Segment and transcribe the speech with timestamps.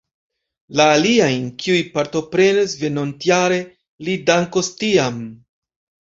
[0.79, 3.59] La aliajn, kiuj partoprenos venontjare,
[4.07, 5.21] li dankos tiam.